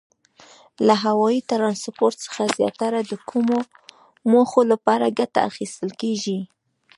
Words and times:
له 0.87 0.95
هوایي 1.03 1.41
ترانسپورت 1.51 2.17
څخه 2.25 2.43
زیاتره 2.57 2.99
د 3.11 3.13
کومو 3.29 3.57
موخو 4.31 4.61
لپاره 4.71 5.15
ګټه 5.19 5.39
اخیستل 5.49 5.89
کیږي؟ 6.01 6.39